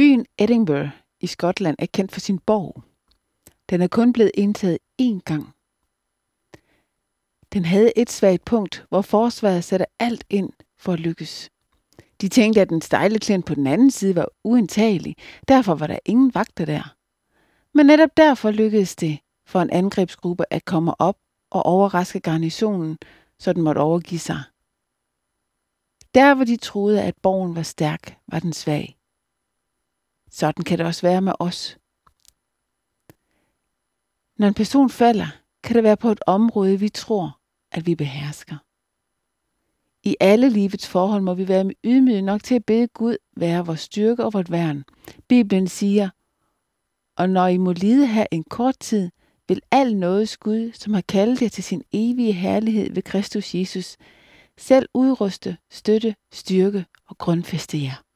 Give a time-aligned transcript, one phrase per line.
[0.00, 2.82] Byen Edinburgh i Skotland er kendt for sin borg.
[3.70, 5.54] Den er kun blevet indtaget én gang.
[7.52, 11.50] Den havde et svagt punkt, hvor forsvaret satte alt ind for at lykkes.
[12.20, 15.16] De tænkte, at den stejle klint på den anden side var uindtagelig,
[15.48, 16.96] derfor var der ingen vagter der.
[17.74, 21.16] Men netop derfor lykkedes det for en angrebsgruppe at komme op
[21.50, 22.98] og overraske garnisonen,
[23.38, 24.42] så den måtte overgive sig.
[26.14, 28.99] Der, hvor de troede, at borgen var stærk, var den svag.
[30.40, 31.78] Sådan kan det også være med os.
[34.38, 35.26] Når en person falder,
[35.62, 37.38] kan det være på et område, vi tror,
[37.72, 38.56] at vi behersker.
[40.02, 43.80] I alle livets forhold må vi være ydmyge nok til at bede Gud være vores
[43.80, 44.84] styrke og vores værn.
[45.28, 46.10] Bibelen siger,
[47.16, 49.10] og når I må lide her en kort tid,
[49.48, 53.96] vil al nådes Gud, som har kaldt jer til sin evige herlighed ved Kristus Jesus,
[54.58, 58.09] selv udruste, støtte, styrke og grundfæste jer.